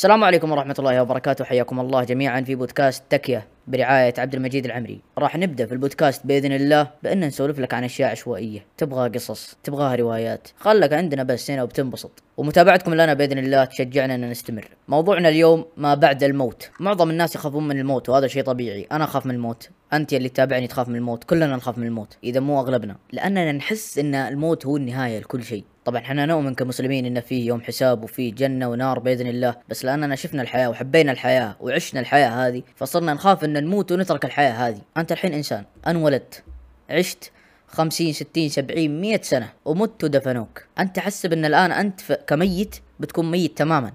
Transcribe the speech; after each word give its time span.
السلام 0.00 0.24
عليكم 0.24 0.52
ورحمة 0.52 0.74
الله 0.78 1.02
وبركاته. 1.02 1.44
حياكم 1.44 1.80
الله 1.80 2.04
جميعا 2.04 2.40
في 2.40 2.54
بودكاست 2.54 3.02
تكية 3.10 3.46
برعاية 3.66 4.14
عبد 4.18 4.34
المجيد 4.34 4.64
العمري. 4.64 5.00
راح 5.18 5.36
نبدأ 5.36 5.66
في 5.66 5.72
البودكاست 5.72 6.26
بإذن 6.26 6.52
الله 6.52 6.90
بأن 7.02 7.20
نسولف 7.20 7.58
لك 7.58 7.74
عن 7.74 7.84
أشياء 7.84 8.10
عشوائية. 8.10 8.64
تبغى 8.76 9.08
قصص 9.08 9.56
تبغاها 9.64 9.96
روايات. 9.96 10.48
خلك 10.58 10.92
عندنا 10.92 11.22
بس 11.22 11.50
هنا 11.50 11.62
وبتنبسط. 11.62 12.22
ومتابعتكم 12.36 12.94
لنا 12.94 13.14
بإذن 13.14 13.38
الله 13.38 13.64
تشجعنا 13.64 14.14
أن 14.14 14.30
نستمر. 14.30 14.68
موضوعنا 14.88 15.28
اليوم 15.28 15.64
ما 15.76 15.94
بعد 15.94 16.22
الموت. 16.22 16.70
معظم 16.80 17.10
الناس 17.10 17.34
يخافون 17.34 17.68
من 17.68 17.78
الموت 17.78 18.08
وهذا 18.08 18.26
شيء 18.26 18.42
طبيعي. 18.42 18.86
أنا 18.92 19.04
أخاف 19.04 19.26
من 19.26 19.34
الموت. 19.34 19.68
أنت 19.92 20.12
اللي 20.12 20.28
تتابعني 20.28 20.66
تخاف 20.66 20.88
من 20.88 20.96
الموت. 20.96 21.24
كلنا 21.24 21.56
نخاف 21.56 21.78
من 21.78 21.86
الموت. 21.86 22.16
إذا 22.24 22.40
مو 22.40 22.60
أغلبنا. 22.60 22.96
لأننا 23.12 23.52
نحس 23.52 23.98
أن 23.98 24.14
الموت 24.14 24.66
هو 24.66 24.76
النهاية 24.76 25.18
لكل 25.18 25.42
شيء. 25.42 25.64
طبعا 25.90 26.02
إحنا 26.02 26.26
نؤمن 26.26 26.54
كمسلمين 26.54 27.06
إن 27.06 27.20
في 27.20 27.46
يوم 27.46 27.60
حساب 27.60 28.04
وفي 28.04 28.30
جنة 28.30 28.68
ونار 28.68 28.98
بإذن 28.98 29.26
الله 29.26 29.56
بس 29.68 29.84
لاننا 29.84 30.16
شفنا 30.16 30.42
الحياة 30.42 30.70
وحبينا 30.70 31.12
الحياة 31.12 31.56
وعشنا 31.60 32.00
الحياة 32.00 32.28
هذه 32.28 32.62
فصرنا 32.76 33.14
نخاف 33.14 33.44
إن 33.44 33.64
نموت 33.64 33.92
ونترك 33.92 34.24
الحياة 34.24 34.52
هذه. 34.52 34.80
أنت 34.96 35.12
الحين 35.12 35.34
إنسان 35.34 35.64
انولدت 35.86 36.42
عشت 36.90 37.30
خمسين 37.66 38.12
ستين 38.12 38.48
سبعين 38.48 39.00
مية 39.00 39.20
سنة 39.22 39.52
ومت 39.64 40.04
ودفنوك. 40.04 40.64
أنت 40.78 40.98
حسب 40.98 41.32
أن 41.32 41.44
الآن 41.44 41.72
أنت 41.72 42.12
كميت 42.12 42.76
بتكون 43.00 43.30
ميت 43.30 43.58
تماما. 43.58 43.92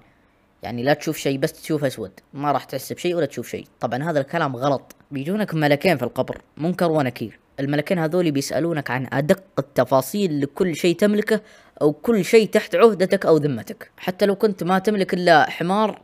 يعني 0.62 0.82
لا 0.82 0.94
تشوف 0.94 1.16
شيء 1.16 1.38
بس 1.38 1.52
تشوف 1.52 1.84
أسود. 1.84 2.12
ما 2.34 2.52
راح 2.52 2.64
تحس 2.64 2.92
بشيء 2.92 3.14
ولا 3.14 3.26
تشوف 3.26 3.48
شيء. 3.48 3.66
طبعا 3.80 4.10
هذا 4.10 4.20
الكلام 4.20 4.56
غلط. 4.56 4.94
بيجونك 5.10 5.54
ملكين 5.54 5.96
في 5.96 6.02
القبر 6.02 6.40
منكر 6.56 6.90
ونكير. 6.90 7.38
الملكين 7.60 7.98
هذول 7.98 8.30
بيسألونك 8.30 8.90
عن 8.90 9.08
أدق 9.12 9.42
التفاصيل 9.58 10.40
لكل 10.40 10.76
شيء 10.76 10.96
تملكه 10.96 11.40
أو 11.82 11.92
كل 11.92 12.24
شيء 12.24 12.48
تحت 12.48 12.74
عهدتك 12.74 13.26
أو 13.26 13.36
ذمتك. 13.36 13.90
حتى 13.96 14.26
لو 14.26 14.36
كنت 14.36 14.64
ما 14.64 14.78
تملك 14.78 15.14
إلا 15.14 15.50
حمار 15.50 16.00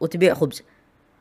وتبيع 0.00 0.34
خبز. 0.34 0.62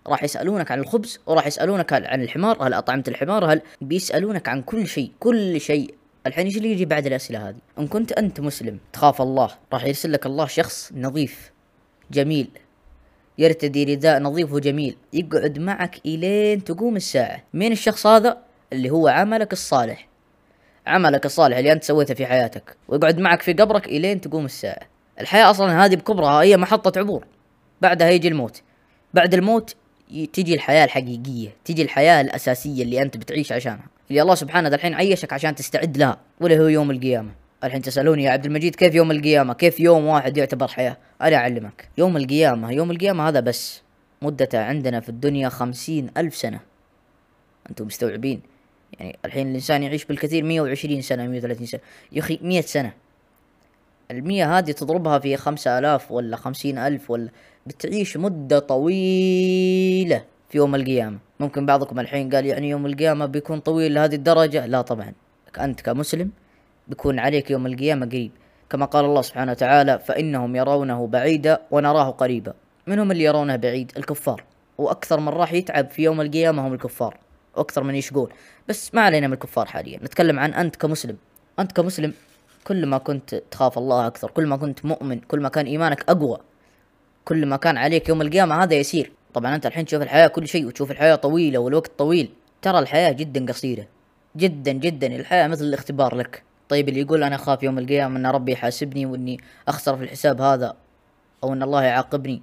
راح 0.07 0.23
يسألونك 0.23 0.71
عن 0.71 0.79
الخبز 0.79 1.20
وراح 1.26 1.48
يسألونك 1.48 1.93
عن 1.93 2.21
الحمار. 2.21 2.68
هل 2.68 2.73
أطعمت 2.73 3.07
الحمار؟ 3.07 3.54
هل 3.54 3.62
بيسألونك 3.82 4.49
عن 4.49 4.62
كل 4.62 4.87
شيء 4.87 5.12
كل 5.20 5.62
شيء. 5.62 5.95
الحين 6.27 6.45
إيش 6.45 6.57
اللي 6.57 6.71
يجي 6.71 6.85
بعد 6.85 7.05
الأسئلة 7.05 7.49
هذه؟ 7.49 7.57
إن 7.79 7.87
كنت 7.87 8.12
أنت 8.12 8.40
مسلم 8.40 8.79
تخاف 8.93 9.21
الله 9.21 9.49
راح 9.73 9.85
يرسل 9.85 10.12
لك 10.12 10.26
الله 10.26 10.45
شخص 10.45 10.91
نظيف 10.95 11.51
جميل 12.12 12.49
يرتدي 13.38 13.84
رداء 13.84 14.20
نظيف 14.20 14.54
وجميل 14.54 14.95
يقعد 15.13 15.60
معك 15.60 15.99
إلين 16.05 16.63
تقوم 16.63 16.95
الساعة. 16.95 17.43
مين 17.54 17.71
الشخص 17.71 18.07
هذا؟ 18.07 18.38
اللي 18.73 18.90
هو 18.90 19.07
عملك 19.07 19.54
الصالح. 19.54 20.07
عملك 20.87 21.26
الصالح 21.26 21.57
اللي 21.57 21.71
أنت 21.71 21.84
سويته 21.84 22.13
في 22.13 22.26
حياتك 22.26 22.76
ويقعد 22.87 23.20
معك 23.20 23.41
في 23.41 23.53
قبرك 23.53 23.87
إلين 23.87 24.21
تقوم 24.21 24.45
الساعة. 24.45 24.81
الحياة 25.20 25.51
أصلا 25.51 25.85
هذه 25.85 25.95
بكبرها 25.95 26.41
هي 26.41 26.57
محطة 26.57 26.99
عبور. 26.99 27.26
بعدها 27.81 28.09
يجي 28.09 28.27
الموت. 28.27 28.62
بعد 29.13 29.34
الموت 29.34 29.76
تجي 30.34 30.54
الحياة 30.54 30.85
الحقيقية 30.85 31.49
تجي 31.65 31.81
الحياة 31.81 32.21
الأساسية 32.21 32.84
اللي 32.84 33.01
أنت 33.01 33.17
بتعيش 33.17 33.51
عشانها 33.51 33.85
اللي 34.09 34.21
الله 34.21 34.35
سبحانه 34.35 34.70
الحين 34.70 34.93
عيشك 34.93 35.34
عشان 35.34 35.55
تستعد 35.55 35.98
لها 35.98 36.17
ولا 36.41 36.57
هو 36.57 36.67
يوم 36.67 36.91
القيامة. 36.91 37.31
الحين 37.63 37.81
تسألوني 37.81 38.23
يا 38.23 38.31
عبد 38.31 38.45
المجيد 38.45 38.76
كيف 38.76 38.95
يوم 38.95 39.11
القيامة؟ 39.11 39.54
كيف 39.54 39.79
يوم 39.79 40.05
واحد 40.05 40.37
يعتبر 40.37 40.67
حياة؟ 40.67 40.98
أنا 41.21 41.35
أعلمك. 41.35 41.89
يوم 41.98 42.17
القيامة 42.17 42.71
يوم 42.71 42.91
القيامة 42.91 43.27
هذا 43.27 43.39
بس. 43.39 43.81
مدته 44.21 44.59
عندنا 44.59 44.99
في 44.99 45.09
الدنيا 45.09 45.49
خمسين 45.49 46.11
ألف 46.17 46.35
سنة. 46.35 46.59
أنتم 47.70 47.85
مستوعبين؟ 47.85 48.41
يعني 48.99 49.20
الحين 49.26 49.48
الإنسان 49.48 49.84
يعيش 49.84 50.05
بالكثير 50.05 50.44
مية 50.44 50.62
وعشرين 50.62 51.02
سنة 51.02 51.27
مية 51.27 51.38
وثلاثين 51.38 51.66
سنة. 51.66 51.82
يا 52.12 52.20
أخي 52.20 52.40
مية 52.41 52.62
سنة. 52.62 52.94
المية 54.12 54.58
هذه 54.58 54.72
تضربها 54.72 55.20
في 55.20 55.38
خمسة 55.38 55.80
آلاف 55.80 56.12
ولا 56.12 56.38
خمسين 56.38 56.77
ألف 56.77 57.12
ولا 57.12 57.30
بتعيش 57.66 58.18
مدة 58.18 58.60
طويلة 58.60 60.24
في 60.50 60.58
يوم 60.58 60.76
القيامة. 60.76 61.18
ممكن 61.40 61.66
بعضكم 61.66 62.00
الحين 62.00 62.30
قال 62.35 62.46
يعني 62.46 62.70
يوم 62.70 62.85
القيامة 62.85 63.26
بيكون 63.26 63.60
طويل 63.60 63.94
لهذه 63.94 64.16
الدرجة؟ 64.16 64.66
لا 64.66 64.81
طبعا. 64.81 65.13
أنت 65.59 65.81
كمسلم 65.81 66.31
بيكون 66.88 67.19
عليك 67.19 67.51
يوم 67.51 67.66
القيامة 67.66 68.06
قريب. 68.06 68.31
كما 68.69 68.85
قال 68.85 69.06
الله 69.06 69.22
سبحانه 69.22 69.51
وتعالى 69.51 70.00
فإنهم 70.00 70.56
يرونه 70.56 71.07
بعيدا 71.07 71.62
ونراه 71.72 72.09
قريبا. 72.09 72.53
من 72.88 73.00
هم 73.00 73.12
اللي 73.12 73.23
يرونه 73.23 73.56
بعيد؟ 73.56 73.91
الكفار. 73.97 74.44
وأكثر 74.78 75.19
من 75.19 75.29
راح 75.29 75.53
يتعب 75.53 75.90
في 75.90 76.03
يوم 76.03 76.22
القيامة 76.22 76.67
هم 76.67 76.73
الكفار. 76.73 77.17
وأكثر 77.56 77.84
من 77.84 77.96
يشقون 77.96 78.30
بس 78.69 78.96
ما 78.96 79.02
علينا 79.02 79.28
من 79.28 79.34
الكفار 79.34 79.66
حاليا. 79.66 80.00
نتكلم 80.03 80.40
عن 80.40 80.53
أنت 80.53 80.75
كمسلم. 80.75 81.18
أنت 81.59 81.72
كمسلم 81.72 82.14
كل 82.64 82.86
ما 82.86 82.97
كنت 82.97 83.36
تخاف 83.52 83.78
الله 83.78 84.08
أكثر 84.08 84.31
كل 84.31 84.46
ما 84.47 84.58
كنت 84.58 84.86
مؤمن 84.86 85.19
كل 85.19 85.40
ما 85.40 85.50
كان 85.50 85.66
إيمانك 85.66 86.09
أقوى 86.09 86.40
كل 87.25 87.46
ما 87.46 87.58
كان 87.58 87.78
عليك 87.78 88.09
يوم 88.09 88.22
القيامة 88.22 88.64
هذا 88.64 88.74
يسير. 88.74 89.12
طبعا 89.34 89.56
أنت 89.56 89.66
الحين 89.66 89.86
تشوف 89.86 90.02
الحياة 90.02 90.28
كل 90.28 90.47
شيء 90.47 90.66
وتشوف 90.66 90.91
الحياة 90.91 91.16
طويلة 91.16 91.59
والوقت 91.59 91.91
طويل. 91.97 92.30
ترى 92.62 92.80
الحياة 92.80 93.12
جدا 93.12 93.46
قصيرة. 93.46 93.88
جدا 94.38 94.72
جدا. 94.72 95.08
الحياة 95.08 95.47
مثل 95.47 95.66
الاختبار 95.66 96.16
لك. 96.16 96.44
طيب 96.70 96.90
اللي 96.90 97.00
يقول 97.00 97.24
أنا 97.24 97.35
أخاف 97.35 97.64
يوم 97.64 97.80
القيامة 97.80 98.20
أن 98.20 98.25
ربي 98.25 98.52
يحاسبني 98.52 99.06
وإني 99.06 99.40
أخسر 99.68 99.97
في 99.97 100.03
الحساب 100.03 100.41
هذا 100.41 100.75
أو 101.44 101.53
أن 101.53 101.64
الله 101.64 101.84
يعاقبني. 101.84 102.41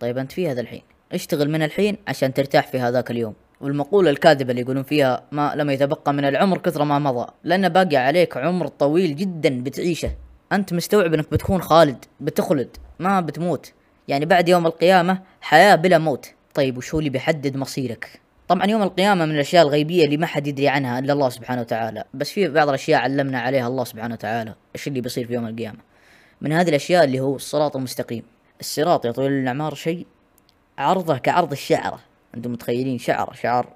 طيب 0.00 0.18
أنت 0.18 0.32
في 0.32 0.50
هذا 0.50 0.60
الحين. 0.60 0.82
اشتغل 1.12 1.50
من 1.50 1.62
الحين 1.62 1.96
عشان 2.08 2.34
ترتاح 2.34 2.66
في 2.66 2.78
هذاك 2.78 3.10
اليوم. 3.10 3.34
والمقولة 3.62 4.10
الكاذبة 4.10 4.50
اللي 4.50 4.62
يقولون 4.62 4.82
فيها 4.82 5.22
ما 5.32 5.52
لم 5.56 5.70
يتبقى 5.70 6.12
من 6.12 6.24
العمر 6.24 6.58
كثر 6.58 6.84
ما 6.84 6.98
مضى. 6.98 7.26
لأن 7.44 7.68
باقي 7.68 7.96
عليك 7.96 8.36
عمر 8.36 8.66
طويل 8.66 9.16
جدا 9.16 9.62
بتعيشه. 9.62 10.10
أنت 10.52 10.72
مستوعب 10.72 11.14
أنك 11.14 11.30
بتكون 11.32 11.62
خالد 11.62 12.04
بتخلد 12.20 12.76
ما 12.98 13.20
بتموت. 13.20 13.72
يعني 14.08 14.26
بعد 14.26 14.48
يوم 14.48 14.66
القيامة 14.66 15.20
حياة 15.40 15.74
بلا 15.74 15.98
موت. 15.98 16.34
طيب 16.54 16.76
وشو 16.76 16.98
اللي 16.98 17.10
بيحدد 17.10 17.56
مصيرك؟ 17.56 18.20
طبعا 18.48 18.66
يوم 18.66 18.82
القيامة 18.82 19.24
من 19.24 19.34
الأشياء 19.34 19.62
الغيبية 19.64 20.04
اللي 20.04 20.16
ما 20.16 20.26
حد 20.26 20.46
يدري 20.46 20.68
عنها 20.68 20.98
إلا 20.98 21.12
الله 21.12 21.28
سبحانه 21.28 21.60
وتعالى. 21.60 22.04
بس 22.14 22.30
في 22.30 22.48
بعض 22.48 22.68
الأشياء 22.68 23.00
علمنا 23.00 23.40
عليها 23.40 23.68
الله 23.68 23.84
سبحانه 23.84 24.14
وتعالى. 24.14 24.54
إيش 24.74 24.88
اللي 24.88 25.00
بيصير 25.00 25.26
في 25.26 25.34
يوم 25.34 25.46
القيامة؟ 25.46 25.78
من 26.40 26.52
هذه 26.52 26.68
الأشياء 26.68 27.04
اللي 27.04 27.20
هو 27.20 27.36
الصراط 27.36 27.76
المستقيم. 27.76 28.22
الصراط 28.60 29.04
يا 29.04 29.12
طويل 29.12 29.32
الأعمار 29.32 29.74
شيء 29.74 30.06
عرضه 30.78 31.18
كعرض 31.18 31.52
الشعرة. 31.52 32.11
أنتم 32.34 32.52
متخيلين 32.52 32.98
شعر 32.98 33.32
شعر 33.32 33.68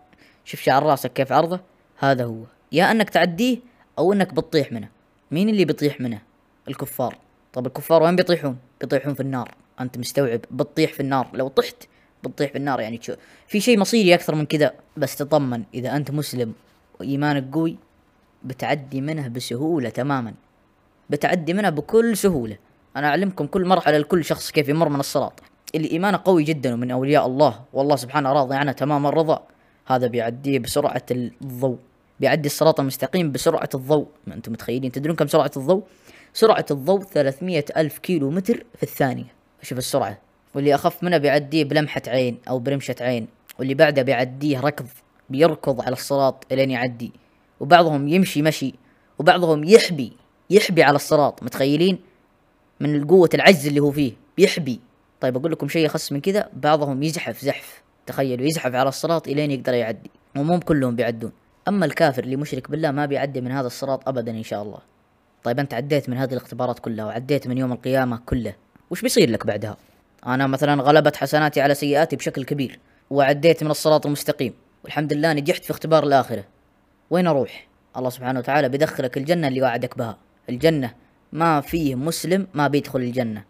شوف 0.44 0.60
شعر 0.60 0.82
راسك 0.82 1.12
كيف 1.12 1.32
عرضه؟ 1.32 1.60
هذا 1.98 2.24
هو. 2.24 2.42
يا 2.72 2.90
انك 2.90 3.10
تعديه 3.10 3.58
أو 3.98 4.12
انك 4.12 4.34
بتطيح 4.34 4.72
منه. 4.72 4.88
مين 5.30 5.48
اللي 5.48 5.64
بيطيح 5.64 6.00
منه؟ 6.00 6.22
الكفار. 6.68 7.16
طب 7.52 7.66
الكفار 7.66 8.02
وين 8.02 8.16
بيطيحون؟ 8.16 8.56
بيطيحون 8.80 9.14
في 9.14 9.20
النار. 9.20 9.54
انت 9.80 9.98
مستوعب؟ 9.98 10.40
بتطيح 10.50 10.92
في 10.92 11.00
النار. 11.00 11.28
لو 11.34 11.48
طحت 11.48 11.88
بتطيح 12.24 12.50
في 12.50 12.58
النار. 12.58 12.80
يعني 12.80 12.98
شو؟ 13.02 13.14
في 13.48 13.60
شيء 13.60 13.78
مصيري 13.78 14.14
أكثر 14.14 14.34
من 14.34 14.46
كذا. 14.46 14.72
بس 14.96 15.16
تطمن 15.16 15.62
إذا 15.74 15.96
أنت 15.96 16.10
مسلم 16.10 16.52
وإيمانك 17.00 17.54
قوي 17.54 17.76
بتعدي 18.44 19.00
منه 19.00 19.28
بسهولة 19.28 19.88
تماما. 19.88 20.34
بتعدي 21.10 21.54
منها 21.54 21.70
بكل 21.70 22.16
سهولة. 22.16 22.56
أنا 22.96 23.08
أعلمكم 23.08 23.46
كل 23.46 23.64
مرحلة 23.64 23.98
لكل 23.98 24.24
شخص 24.24 24.50
كيف 24.50 24.68
يمر 24.68 24.88
من 24.88 25.00
الصراط. 25.00 25.40
اللي 25.74 25.90
إيمانه 25.90 26.20
قوي 26.24 26.44
جدا 26.44 26.74
ومن 26.74 26.90
أولياء 26.90 27.26
الله. 27.26 27.60
والله 27.72 27.96
سبحانه 27.96 28.32
راضي 28.32 28.54
عنه 28.54 28.72
تمام 28.72 29.06
الرضا. 29.06 29.42
هذا 29.86 30.06
بيعديه 30.06 30.58
بسرعة 30.58 31.02
الضوء. 31.10 31.78
بيعدي 32.20 32.46
الصراط 32.46 32.80
المستقيم 32.80 33.32
بسرعة 33.32 33.68
الضوء. 33.74 34.06
ما 34.26 34.34
أنتم 34.34 34.52
متخيلين؟ 34.52 34.92
تدرون 34.92 35.16
كم 35.16 35.26
سرعة 35.26 35.50
الضوء؟ 35.56 35.82
سرعة 36.34 36.66
الضوء 36.70 37.02
300 37.02 37.64
ألف 37.76 37.98
كيلو 37.98 38.30
متر 38.30 38.64
في 38.76 38.82
الثانية. 38.82 39.24
شوف 39.62 39.78
السرعة. 39.78 40.18
واللي 40.54 40.74
أخف 40.74 41.02
منه 41.02 41.18
بيعديه 41.18 41.64
بلمحة 41.64 42.02
عين 42.06 42.38
أو 42.48 42.58
برمشة 42.58 42.96
عين. 43.00 43.28
واللي 43.58 43.74
بعده 43.74 44.02
بيعديه 44.02 44.60
ركض 44.60 44.86
بيركض 45.30 45.80
على 45.80 45.92
الصراط 45.92 46.46
إلين 46.52 46.70
يعدي. 46.70 47.12
وبعضهم 47.60 48.08
يمشي 48.08 48.42
مشي. 48.42 48.74
وبعضهم 49.18 49.64
يحبي 49.64 50.12
يحبي 50.50 50.82
على 50.82 50.96
الصراط. 50.96 51.42
متخيلين؟ 51.42 51.98
من 52.80 53.04
قوة 53.04 53.30
العجز 53.34 53.66
اللي 53.66 53.80
هو 53.80 53.90
فيه. 53.90 54.12
بيحبي 54.36 54.80
طيب 55.20 55.36
أقول 55.36 55.52
لكم 55.52 55.68
شيء 55.68 55.86
أخص 55.86 56.12
من 56.12 56.20
كذا 56.20 56.48
بعضهم 56.52 57.02
يزحف 57.02 57.44
زحف 57.44 57.82
تخيلوا 58.06 58.46
يزحف 58.46 58.74
على 58.74 58.88
الصراط 58.88 59.28
إلين 59.28 59.50
يقدر 59.50 59.74
يعدي. 59.74 60.10
ومو 60.36 60.60
كلهم 60.60 60.96
بيعدون. 60.96 61.32
أما 61.68 61.86
الكافر 61.86 62.24
اللي 62.24 62.36
مشرك 62.36 62.70
بالله 62.70 62.90
ما 62.90 63.06
بيعدي 63.06 63.40
من 63.40 63.52
هذا 63.52 63.66
الصراط 63.66 64.08
أبدا 64.08 64.32
إن 64.32 64.42
شاء 64.42 64.62
الله. 64.62 64.78
طيب 65.44 65.58
أنت 65.58 65.74
عديت 65.74 66.08
من 66.08 66.16
هذه 66.16 66.32
الاختبارات 66.32 66.78
كلها 66.78 67.04
وعديت 67.04 67.46
من 67.46 67.58
يوم 67.58 67.72
القيامة 67.72 68.20
كله 68.26 68.54
وش 68.90 69.02
بيصير 69.02 69.30
لك 69.30 69.46
بعدها؟ 69.46 69.76
أنا 70.26 70.46
مثلا 70.46 70.82
غلبت 70.82 71.16
حسناتي 71.16 71.60
على 71.60 71.74
سيئاتي 71.74 72.16
بشكل 72.16 72.44
كبير 72.44 72.78
وعديت 73.10 73.64
من 73.64 73.70
الصراط 73.70 74.06
المستقيم 74.06 74.54
والحمد 74.84 75.12
لله 75.12 75.32
نجحت 75.32 75.64
في 75.64 75.70
اختبار 75.70 76.04
الآخرة. 76.04 76.44
وين 77.10 77.26
أروح؟ 77.26 77.68
الله 77.96 78.10
سبحانه 78.10 78.38
وتعالى 78.38 78.68
بيدخلك 78.68 79.16
الجنة 79.16 79.48
اللي 79.48 79.62
وعدك 79.62 79.98
بها. 79.98 80.18
الجنة 80.48 80.94
ما 81.32 81.60
فيه 81.60 81.94
مسلم 81.94 82.46
ما 82.54 82.68
بيدخل 82.68 82.98
الجنة. 82.98 83.44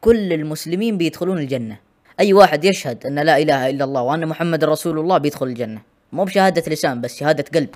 كل 0.00 0.32
المسلمين 0.32 0.98
بيدخلون 0.98 1.38
الجنة. 1.38 1.78
أي 2.20 2.32
واحد 2.32 2.64
يشهد 2.64 3.06
أن 3.06 3.18
لا 3.18 3.38
إله 3.38 3.70
إلا 3.70 3.84
الله 3.84 4.02
وأن 4.02 4.26
محمد 4.26 4.64
رسول 4.64 4.98
الله 4.98 5.18
بيدخل 5.18 5.46
الجنة. 5.46 5.82
مو 6.12 6.24
بشهادة 6.24 6.72
لسان 6.72 7.00
بس 7.00 7.16
شهادة 7.16 7.44
قلب. 7.54 7.70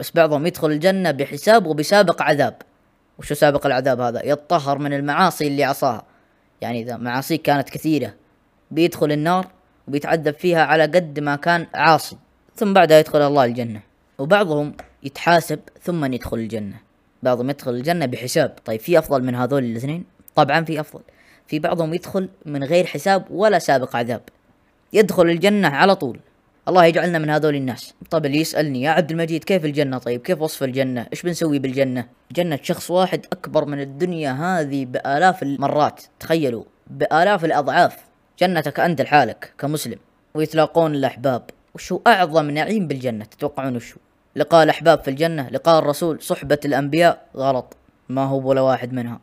بس 0.00 0.10
بعضهم 0.14 0.46
يدخل 0.46 0.70
الجنة 0.70 1.10
بحساب 1.10 1.66
وبسابق 1.66 2.22
عذاب. 2.22 2.56
وشو 3.18 3.34
سابق 3.34 3.66
العذاب 3.66 4.00
هذا؟ 4.00 4.26
يتطهر 4.26 4.78
من 4.78 4.92
المعاصي 4.92 5.46
اللي 5.46 5.64
عصاها. 5.64 6.02
يعني 6.60 6.82
إذا 6.82 6.96
معاصيك 6.96 7.42
كانت 7.42 7.70
كثيرة. 7.70 8.14
بيدخل 8.70 9.12
النار 9.12 9.46
وبيتعذب 9.88 10.34
فيها 10.34 10.64
على 10.64 10.82
قد 10.82 11.20
ما 11.20 11.36
كان 11.36 11.66
عاصي. 11.74 12.16
ثم 12.56 12.72
بعدها 12.72 12.98
يدخل 12.98 13.22
الله 13.22 13.44
الجنة. 13.44 13.80
وبعضهم 14.18 14.74
يتحاسب 15.02 15.60
ثم 15.82 16.12
يدخل 16.12 16.36
الجنة. 16.36 16.76
بعضهم 17.22 17.50
يدخل 17.50 17.70
الجنة 17.70 18.06
بحساب. 18.06 18.56
طيب 18.64 18.80
في 18.80 18.98
أفضل 18.98 19.22
من 19.22 19.34
هذول 19.34 19.64
الاثنين؟ 19.64 20.04
طبعا 20.34 20.64
في 20.64 20.80
أفضل. 20.80 21.00
في 21.48 21.58
بعضهم 21.58 21.94
يدخل 21.94 22.28
من 22.46 22.64
غير 22.64 22.86
حساب 22.86 23.24
ولا 23.30 23.58
سابق 23.58 23.96
عذاب. 23.96 24.20
يدخل 24.92 25.22
الجنة 25.22 25.68
على 25.68 25.94
طول. 25.96 26.20
الله 26.68 26.84
يجعلنا 26.84 27.18
من 27.18 27.30
هذول 27.30 27.54
الناس. 27.54 27.94
طب 28.10 28.26
اللي 28.26 28.40
يسألني 28.40 28.82
يا 28.82 28.90
عبد 28.90 29.10
المجيد 29.10 29.44
كيف 29.44 29.64
الجنة؟ 29.64 29.98
طيب 29.98 30.20
كيف 30.20 30.42
وصف 30.42 30.62
الجنة؟ 30.62 31.06
إيش 31.12 31.22
بنسوي 31.22 31.58
بالجنة؟ 31.58 32.06
جنة 32.32 32.58
شخص 32.62 32.90
واحد 32.90 33.26
أكبر 33.32 33.64
من 33.64 33.80
الدنيا 33.80 34.32
هذه 34.32 34.84
بآلاف 34.84 35.42
المرات. 35.42 36.02
تخيلوا 36.20 36.64
بآلاف 36.86 37.44
الأضعاف. 37.44 37.96
جنتك 38.38 38.80
أنت 38.80 39.00
لحالك 39.00 39.52
كمسلم. 39.58 39.98
ويتلاقون 40.34 40.94
الأحباب. 40.94 41.42
وشو 41.74 42.00
أعظم 42.06 42.50
نعيم 42.50 42.86
بالجنة؟ 42.86 43.24
تتوقعون 43.24 43.76
وشو؟ 43.76 43.98
لقاء 44.36 44.62
الأحباب 44.62 45.00
في 45.00 45.10
الجنة 45.10 45.48
لقاء 45.48 45.78
الرسول 45.78 46.22
صحبة 46.22 46.58
الأنبياء. 46.64 47.26
غلط. 47.36 47.76
ما 48.08 48.24
هو 48.24 48.48
ولا 48.48 48.60
واحد 48.60 48.92
منها. 48.92 49.20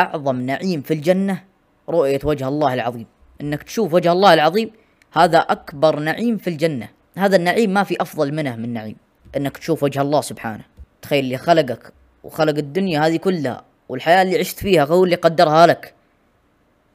أعظم 0.00 0.40
نعيم 0.40 0.82
في 0.82 0.94
الجنة 0.94 1.44
رؤية 1.88 2.20
وجه 2.24 2.48
الله 2.48 2.74
العظيم. 2.74 3.06
إنك 3.40 3.62
تشوف 3.62 3.94
وجه 3.94 4.12
الله 4.12 4.34
العظيم 4.34 4.70
هذا 5.12 5.38
أكبر 5.38 5.98
نعيم 5.98 6.36
في 6.36 6.50
الجنة. 6.50 6.88
هذا 7.16 7.36
النعيم 7.36 7.70
ما 7.74 7.84
في 7.84 8.02
أفضل 8.02 8.34
منه 8.34 8.56
من 8.56 8.72
نعيم. 8.72 8.96
إنك 9.36 9.58
تشوف 9.58 9.82
وجه 9.82 10.00
الله 10.00 10.20
سبحانه. 10.20 10.64
تخيل 11.02 11.24
اللي 11.24 11.38
خلقك 11.38 11.92
وخلق 12.24 12.58
الدنيا 12.58 13.06
هذه 13.06 13.16
كلها 13.16 13.64
والحياة 13.88 14.22
اللي 14.22 14.38
عشت 14.38 14.58
فيها 14.58 14.84
هو 14.84 15.04
اللي 15.04 15.16
قدرها 15.16 15.66
لك. 15.66 15.94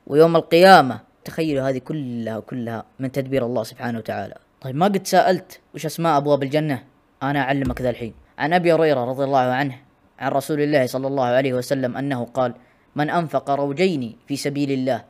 ويوم 0.08 0.36
القيامة 0.36 1.00
تخيلوا 1.26 1.70
هذه 1.70 1.78
كلها 1.78 2.40
كلها 2.40 2.84
من 3.00 3.12
تدبير 3.12 3.46
الله 3.46 3.64
سبحانه 3.64 3.98
وتعالى. 3.98 4.36
طيب 4.62 4.76
ما 4.76 4.86
قد 4.86 5.08
سألت 5.08 5.60
وش 5.76 5.86
أسماء 5.86 6.18
أبواب 6.18 6.44
الجنة؟ 6.44 6.84
أنا 7.24 7.40
أعلمك 7.40 7.82
ذا 7.82 7.90
الحين. 7.90 8.14
عن 8.38 8.54
أبي 8.54 8.74
هريرة 8.74 9.06
رضي 9.06 9.24
الله 9.24 9.40
عنه 9.40 9.76
عن 10.20 10.32
رسول 10.32 10.62
الله 10.62 10.86
صلى 10.86 11.08
الله 11.08 11.26
عليه 11.26 11.54
وسلم 11.54 11.98
أنه 11.98 12.26
قال 12.26 12.54
من 12.96 13.10
أنفق 13.10 13.50
روجين 13.50 14.16
في 14.28 14.36
سبيل 14.36 14.72
الله 14.72 15.04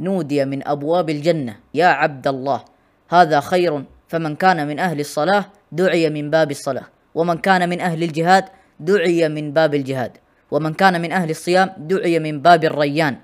نودي 0.00 0.44
من 0.44 0.68
أبواب 0.68 1.10
الجنة 1.10 1.56
يا 1.74 1.86
عبد 1.86 2.26
الله 2.28 2.64
هذا 3.08 3.40
خير 3.40 3.84
فمن 4.08 4.36
كان 4.36 4.66
من 4.66 4.78
أهل 4.78 5.00
الصلاة 5.00 5.44
دعي 5.72 6.10
من 6.10 6.30
باب 6.30 6.50
الصلاة 6.50 6.86
ومن 7.14 7.38
كان 7.38 7.68
من 7.68 7.80
أهل 7.80 8.02
الجهاد 8.02 8.44
دعي 8.80 9.28
من 9.28 9.52
باب 9.52 9.74
الجهاد 9.74 10.12
ومن 10.50 10.74
كان 10.74 11.00
من 11.00 11.12
أهل 11.12 11.30
الصيام 11.30 11.72
دعي 11.76 12.18
من 12.18 12.40
باب 12.42 12.64
الريان 12.64 13.16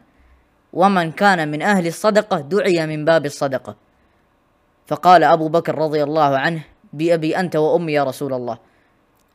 ومن 0.72 1.12
كان 1.12 1.49
من 1.49 1.62
أهل 1.62 1.87
الصدقة 1.87 2.40
دعي 2.40 2.87
من 2.87 3.05
باب 3.05 3.26
الصدقة. 3.26 3.76
فقال 4.87 5.25
أبو 5.25 5.49
بكر 5.49 5.75
رضي 5.78 6.02
الله 6.02 6.38
عنه 6.38 6.64
بأبي 6.93 7.37
أنت 7.37 7.56
وأمي 7.56 7.93
يا 7.93 8.05
رسول 8.05 8.34
الله 8.34 8.58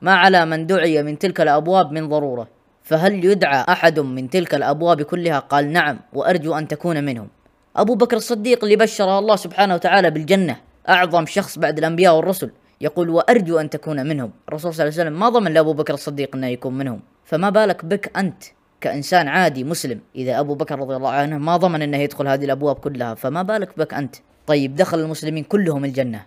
ما 0.02 0.14
على 0.16 0.46
من 0.46 0.68
دعي 0.68 1.04
من 1.04 1.20
تلك 1.20 1.42
الأبواب 1.42 1.92
من 1.92 2.10
ضرورة. 2.10 2.48
فهل 2.84 3.26
يدعى 3.26 3.66
أحد 3.70 4.00
من 4.00 4.30
تلك 4.30 4.56
الأبواب 4.56 5.02
كلها؟ 5.02 5.40
قال 5.40 5.72
نعم 5.72 6.00
وأرجو 6.14 6.54
أن 6.54 6.68
تكون 6.68 7.04
منهم. 7.04 7.28
أبو 7.76 7.96
بكر 7.96 8.18
الصديق 8.18 8.64
اللي 8.64 8.76
بشر 8.76 9.20
الله 9.20 9.36
سبحانه 9.36 9.74
وتعالى 9.74 10.12
بالجنة 10.12 10.58
أعظم 10.90 11.26
شخص 11.26 11.60
بعد 11.60 11.78
الأنبياء 11.78 12.16
والرسل. 12.16 12.52
يقول 12.82 13.10
وأرجو 13.10 13.60
أن 13.60 13.70
تكون 13.70 14.08
منهم. 14.08 14.32
الرسول 14.50 14.74
صلى 14.74 14.84
الله 14.84 14.94
عليه 14.94 15.10
وسلم 15.10 15.20
ما 15.20 15.30
ضمن 15.30 15.54
لأبو 15.54 15.74
بكر 15.74 15.94
الصديق 15.94 16.36
أنه 16.36 16.48
يكون 16.48 16.74
منهم. 16.74 17.00
فما 17.26 17.50
بالك 17.50 17.86
بك 17.86 18.18
أنت 18.18 18.44
كإنسان 18.82 19.28
عادي 19.28 19.64
مسلم؟ 19.64 20.00
إذا 20.16 20.40
أبو 20.40 20.56
بكر 20.56 20.80
رضي 20.80 20.96
الله 20.96 21.10
عنه 21.10 21.38
ما 21.38 21.58
ضمن 21.58 21.82
أنه 21.82 21.98
يدخل 21.98 22.28
هذه 22.28 22.46
الأبواب 22.46 22.76
كلها 22.76 23.14
فما 23.16 23.42
بالك 23.42 23.78
بك 23.78 23.94
أنت؟ 23.94 24.16
طيب 24.48 24.76
دخل 24.76 25.00
المسلمين 25.00 25.44
كلهم 25.44 25.86
الجنة. 25.86 26.26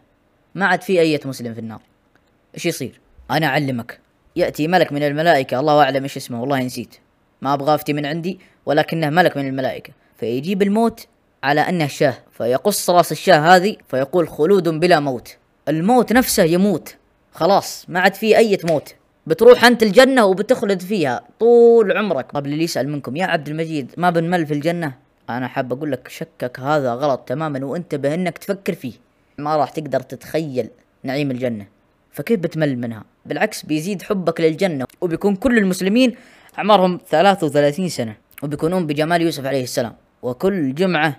ما 0.55 0.67
عاد 0.67 0.83
في 0.83 1.01
أية 1.01 1.21
مسلم 1.25 1.55
في 1.55 1.61
النار. 1.61 1.81
إيش 2.55 2.67
يصير؟ 2.67 3.01
أنا 3.31 3.47
أعلمك. 3.47 4.06
يأتي 4.37 4.69
ملك 4.69 4.93
من 4.93 5.03
الملائكة. 5.03 5.61
الله 5.61 5.83
أعلم 5.83 6.03
إيش 6.03 6.17
اسمه 6.17 6.41
والله 6.41 6.63
نسيت. 6.63 6.95
ما 7.43 7.55
أبغى 7.55 7.75
أفتي 7.75 7.93
من 7.93 8.07
عندي 8.07 8.41
ولكنه 8.67 9.11
ملك 9.11 9.37
من 9.37 9.47
الملائكة. 9.49 9.93
فيجيب 10.17 10.63
الموت 10.63 11.07
على 11.45 11.61
أنه 11.61 11.87
شاه 11.87 12.15
فيقص 12.33 12.91
راس 12.91 13.13
الشاه 13.13 13.57
هذه 13.57 13.77
فيقول 13.89 14.29
خلود 14.29 14.69
بلا 14.69 15.01
موت. 15.01 15.37
الموت 15.69 16.13
نفسه 16.13 16.43
يموت. 16.43 16.97
خلاص 17.33 17.85
ما 17.89 18.01
عاد 18.01 18.15
في 18.15 18.37
أي 18.37 18.59
موت 18.65 18.95
بتروح 19.27 19.65
أنت 19.65 19.83
الجنة 19.83 20.25
وبتخلد 20.25 20.83
فيها 20.83 21.23
طول 21.41 21.97
عمرك. 21.97 22.31
قبل 22.33 22.53
اللي 22.53 22.65
يسأل 22.65 22.89
منكم 22.89 23.17
يا 23.17 23.27
عبد 23.27 23.49
المجيد 23.49 23.93
ما 23.97 24.11
بنمل 24.11 24.47
في 24.47 24.55
الجنة؟ 24.55 24.95
أنا 25.31 25.49
حاب 25.49 25.73
أقول 25.73 25.93
لك 25.93 26.09
شكك 26.09 26.61
هذا 26.61 26.95
غلط 26.95 27.21
تماما 27.21 27.65
وانتبه 27.65 28.15
إنك 28.15 28.39
تفكر 28.39 28.75
فيه. 28.75 28.93
ما 29.39 29.57
راح 29.57 29.71
تقدر 29.71 30.01
تتخيل 30.01 30.71
نعيم 31.03 31.31
الجنة. 31.31 31.67
فكيف 32.17 32.41
بتمل 32.41 32.79
منها؟ 32.79 33.05
بالعكس 33.27 33.67
بيزيد 33.67 34.03
حبك 34.03 34.41
للجنة 34.41 34.85
وبيكون 35.01 35.37
كل 35.37 35.59
المسلمين 35.59 36.15
أعمارهم 36.59 37.01
33 37.09 37.89
سنة 37.89 38.17
وبيكونون 38.43 38.87
بجمال 38.87 39.23
يوسف 39.23 39.47
عليه 39.47 39.63
السلام 39.63 39.95
وكل 40.23 40.75
جمعة 40.75 41.17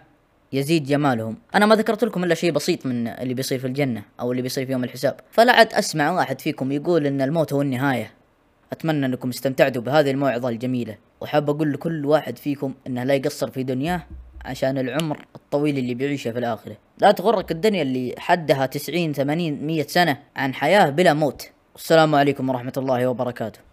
يزيد 0.53 0.83
جمالهم. 0.83 1.37
أنا 1.55 1.65
ما 1.65 1.75
ذكرت 1.75 2.03
لكم 2.03 2.23
إلا 2.23 2.35
شيء 2.35 2.51
بسيط 2.51 2.85
من 2.85 3.07
اللي 3.07 3.33
بيصير 3.33 3.59
في 3.59 3.67
الجنة 3.67 4.03
أو 4.19 4.31
اللي 4.31 4.41
بيصير 4.41 4.65
في 4.65 4.71
يوم 4.71 4.83
الحساب. 4.83 5.19
فلا 5.31 5.53
عاد 5.53 5.73
أسمع 5.73 6.11
واحد 6.11 6.41
فيكم 6.41 6.71
يقول 6.71 7.05
إن 7.05 7.21
الموت 7.21 7.53
هو 7.53 7.61
النهاية. 7.61 8.11
أتمنى 8.71 9.05
أنكم 9.05 9.29
استمتعتوا 9.29 9.81
بهذه 9.81 10.11
الموعظة 10.11 10.49
الجميلة 10.49 10.97
وحاب 11.21 11.49
أقول 11.49 11.73
لكل 11.73 12.05
واحد 12.05 12.37
فيكم 12.37 12.73
أنه 12.87 13.03
لا 13.03 13.13
يقصر 13.13 13.51
في 13.51 13.63
دنياه 13.63 14.03
عشان 14.47 14.77
العمر 14.77 15.25
الطويل 15.35 15.77
اللي 15.77 15.93
بيعيشه 15.93 16.31
في 16.31 16.39
الآخرة. 16.39 16.77
لا 16.97 17.11
تغرك 17.11 17.51
الدنيا 17.51 17.81
اللي 17.81 18.15
حدها 18.17 18.65
تسعين 18.65 19.13
ثمانين 19.13 19.65
مية 19.65 19.87
سنة 19.87 20.17
عن 20.35 20.53
حياة 20.53 20.89
بلا 20.89 21.13
موت. 21.13 21.49
والسلام 21.73 22.15
عليكم 22.15 22.49
ورحمة 22.49 22.73
الله 22.77 23.07
وبركاته. 23.07 23.66